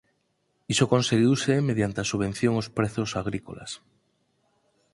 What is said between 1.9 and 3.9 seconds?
a subvención aos prezos agrícolas.